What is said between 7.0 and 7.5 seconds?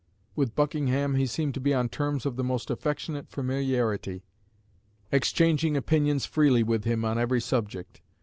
on every